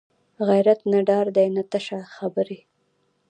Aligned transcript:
غیرت 0.47 0.79
نه 0.91 0.99
ډار 1.09 1.27
دی 1.35 1.47
نه 1.55 1.63
تشه 1.71 1.99
خبرې 2.15 2.59